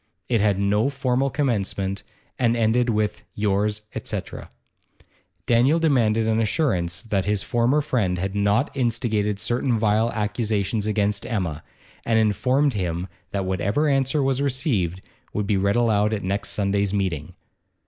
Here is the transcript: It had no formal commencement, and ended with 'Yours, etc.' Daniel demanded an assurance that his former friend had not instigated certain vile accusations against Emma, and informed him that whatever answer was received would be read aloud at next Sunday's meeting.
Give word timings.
It 0.27 0.41
had 0.41 0.57
no 0.57 0.89
formal 0.89 1.29
commencement, 1.29 2.01
and 2.39 2.57
ended 2.57 2.89
with 2.89 3.23
'Yours, 3.35 3.83
etc.' 3.93 4.49
Daniel 5.45 5.77
demanded 5.77 6.25
an 6.27 6.39
assurance 6.39 7.03
that 7.03 7.25
his 7.25 7.43
former 7.43 7.81
friend 7.81 8.17
had 8.17 8.33
not 8.33 8.75
instigated 8.75 9.39
certain 9.39 9.77
vile 9.77 10.11
accusations 10.13 10.87
against 10.87 11.23
Emma, 11.23 11.63
and 12.03 12.17
informed 12.17 12.73
him 12.73 13.09
that 13.29 13.45
whatever 13.45 13.87
answer 13.87 14.23
was 14.23 14.41
received 14.41 15.01
would 15.33 15.45
be 15.45 15.55
read 15.55 15.75
aloud 15.75 16.13
at 16.15 16.23
next 16.23 16.49
Sunday's 16.49 16.95
meeting. 16.95 17.33